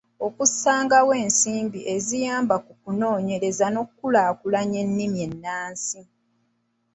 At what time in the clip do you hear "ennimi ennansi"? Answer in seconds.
4.85-5.99